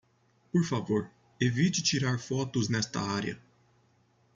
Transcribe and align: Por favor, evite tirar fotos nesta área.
Por 0.51 0.63
favor, 0.65 1.11
evite 1.39 1.83
tirar 1.83 2.17
fotos 2.17 2.67
nesta 2.69 2.99
área. 2.99 3.39